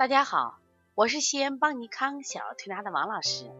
[0.00, 0.56] 大家好，
[0.94, 3.52] 我是西安邦尼康小儿推拿的王老师，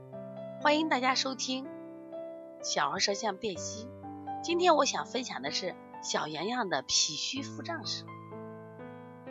[0.63, 1.69] 欢迎大家收听
[2.63, 3.87] 小儿舌象辨析。
[4.43, 8.07] 今天我想分享的是小洋洋的脾虚腹胀史。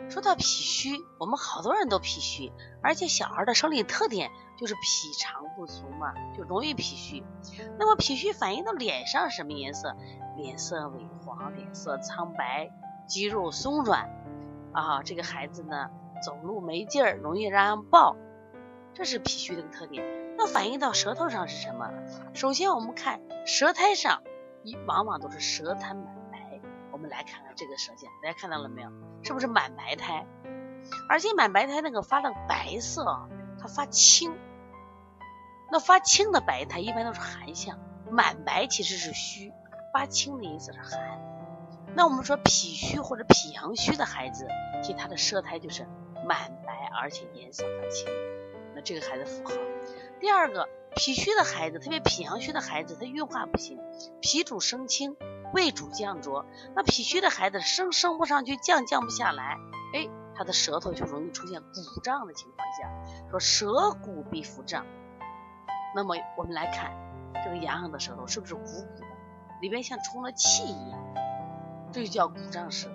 [0.08, 7.24] 说到脾虚，我们好多人都脾虚，而且小孩的生理特点就是脾肠不足嘛，就容易脾虚。
[7.76, 9.96] 那么脾虚反映到脸上什么颜色？
[10.36, 12.70] 脸色萎黄，脸色苍白，
[13.08, 14.08] 肌肉松软
[14.72, 15.90] 啊，这个孩子呢？
[16.20, 18.16] 走路没劲儿，容易让人抱，
[18.94, 20.04] 这是脾虚的特点。
[20.36, 21.90] 那反映到舌头上是什么？
[22.34, 24.22] 首先我们看舌苔上，
[24.62, 26.60] 一往往都是舌苔满白。
[26.92, 28.90] 我们来看看这个舌象，大家看到了没有？
[29.22, 30.26] 是不是满白苔？
[31.08, 33.28] 而且满白苔那个发的白色，
[33.60, 34.32] 它发青。
[35.70, 37.78] 那发青的白苔一般都是寒象，
[38.10, 39.52] 满白其实是虚，
[39.92, 41.20] 发青的意思是寒。
[41.94, 44.48] 那我们说脾虚或者脾阳虚的孩子，
[44.82, 45.86] 其实他的舌苔就是。
[46.30, 48.06] 满白，而且颜色发青，
[48.76, 49.56] 那这个孩子符合。
[50.20, 53.80] 第二个，脾虚的孩子，特别脾阳虚的孩子，他运化不行，
[54.20, 55.16] 脾主升清，
[55.52, 56.46] 胃主降浊。
[56.76, 59.56] 那脾虚的孩子升升不上去，降降不下来，
[59.92, 64.86] 哎，他的舌头就容易出现鼓胀的情况下，说舌鼓必腹胀。
[65.96, 66.92] 那么我们来看
[67.42, 69.06] 这个阳阳的舌头是不是鼓鼓的，
[69.60, 71.00] 里边像充了气一样，
[71.90, 72.88] 这就叫鼓胀舌。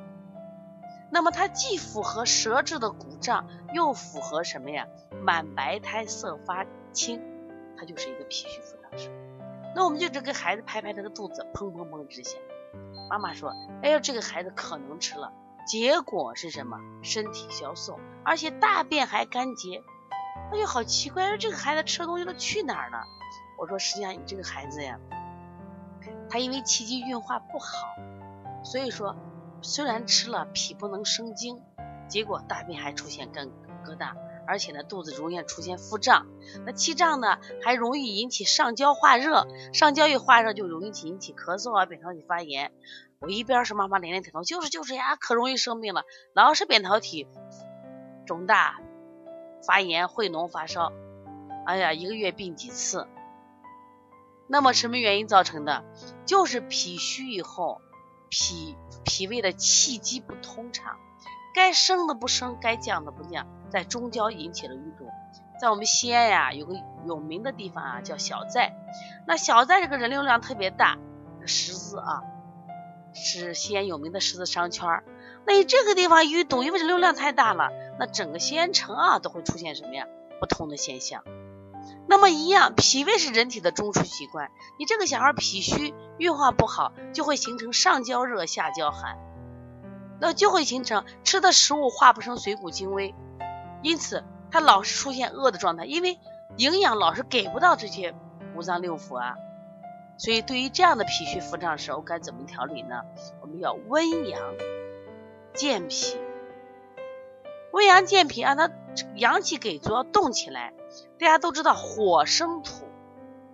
[1.15, 4.85] 那么它既符合舌质的鼓胀，又符合什么呀？
[5.23, 7.21] 满白苔色发青，
[7.77, 9.09] 它就是一个脾虚腹胀舌。
[9.73, 12.37] 那我们就这给孩子拍拍他的肚子，砰砰砰直响。
[13.09, 15.31] 妈妈说：“哎呀，这个孩子可能吃了。”
[15.65, 16.77] 结果是什么？
[17.01, 19.81] 身体消瘦，而且大便还干结。
[20.51, 22.97] 那就好奇怪，这个孩子吃的东西都去哪儿了？
[23.57, 24.99] 我说：实际上你这个孩子呀，
[26.29, 27.87] 他因为气机运化不好，
[28.65, 29.15] 所以说。
[29.65, 31.59] 虽然吃了脾不能生精，
[32.07, 33.49] 结果大便还出现干
[33.83, 34.13] 疙瘩，
[34.45, 36.27] 而且呢肚子容易出现腹胀。
[36.67, 42.71] 那气胀呢还容易引起上焦化热，上焦一化热就容易引起咳嗽啊、扁桃体发炎。
[43.19, 46.03] 我一边是妈妈连连点头，就是就是呀，可容易生病了，
[46.33, 47.27] 老是扁桃体
[48.27, 48.79] 肿大、
[49.65, 50.93] 发炎、会脓、发烧。
[51.65, 53.07] 哎呀，一个月病几次？
[54.47, 55.83] 那么什么原因造成的？
[56.27, 57.81] 就是脾虚以后。
[58.29, 60.97] 脾脾胃的气机不通畅，
[61.53, 65.07] 该升的不升，该降的不降，在中焦引起了淤堵。
[65.59, 66.75] 在我们西安呀，有个
[67.05, 68.73] 有名的地方啊，叫小寨。
[69.25, 70.97] 那小寨这个人流量特别大，
[71.45, 72.23] 十字啊，
[73.13, 75.03] 是西安有名的十字商圈。
[75.45, 80.05] 那你这个地方淤堵，因为人流量太大了，那整个西安城啊都会出现什么呀？
[80.41, 81.23] 不通的现象。
[82.07, 84.49] 那么一样，脾胃是人体的中枢器官。
[84.77, 89.17] 你这个小孩脾虚，运化不好，就会形成上焦热、下焦寒，
[90.19, 93.15] 那就会形成吃的食物化不成水谷精微，
[93.81, 96.19] 因此他老是出现饿的状态，因为
[96.57, 98.13] 营养老是给不到这些
[98.55, 99.35] 五脏六腑啊。
[100.17, 103.01] 所以对于这样的脾虚腹胀时候，该怎么调理呢？
[103.41, 104.41] 我们要温阳
[105.53, 106.15] 健脾，
[107.73, 108.69] 温阳健脾，让他
[109.15, 110.73] 阳气给足，要动起来。
[111.19, 112.85] 大家都知道火生土，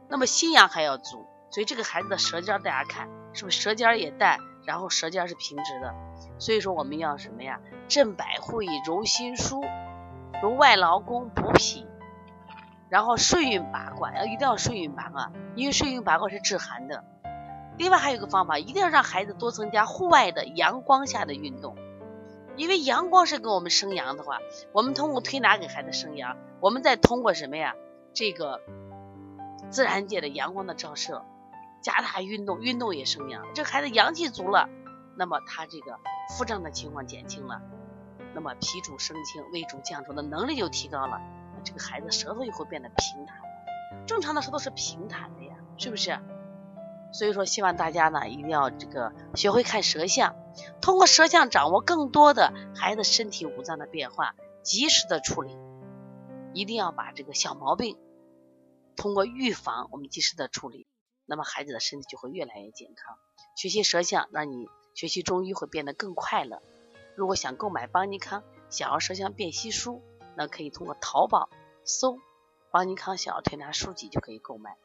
[0.07, 5.93] 那么心阳还要足，所以这个孩子的舌尖，大家看是不是舌尖也淡，然后舌尖是平直的。
[6.39, 7.59] 所以说我们要什么呀？
[7.87, 9.63] 镇百会，揉心舒，
[10.41, 11.85] 揉外劳宫，补脾，
[12.89, 17.03] 然后顺运八卦，要一定要顺运八卦，因为顺运八卦是治寒的。
[17.77, 21.75] 另外还有一个方法，一定要让孩子多增加户外的阳光下的运动。
[22.57, 24.39] 因为阳光是给我们生阳的话，
[24.73, 27.75] 我们通过推拿给孩子生阳，我们再通过什么呀？
[28.13, 28.61] 这个
[29.71, 31.25] 自然界的阳光的照射，
[31.81, 33.47] 加大运动，运动也生阳。
[33.55, 34.69] 这孩子阳气足了，
[35.17, 35.97] 那么他这个
[36.37, 37.61] 腹胀的情况减轻了，
[38.35, 41.19] 那么脾主升清，胃主降浊的能力就提高了，
[41.63, 43.37] 这个孩子舌头就会变得平坦。
[44.05, 46.19] 正常的舌头是平坦的呀，是不是？
[47.11, 50.35] 所以说，希望大家呢一定要这个学会看舌象，
[50.79, 55.57] 通过舌象掌握更多的孩子身体五脏的变化，及时的处理。
[56.53, 57.97] 一定要把这个小毛病
[58.95, 60.85] 通过预防，我们及时的处理，
[61.25, 63.17] 那么孩子的身体就会越来越健康。
[63.55, 66.61] 学习舌象，让你学习中医会变得更快乐。
[67.15, 70.01] 如果想购买邦尼康想要舌象辨析书，
[70.35, 71.49] 那可以通过淘宝
[71.83, 72.17] 搜
[72.71, 74.77] 邦尼康小儿推拿书籍就可以购买。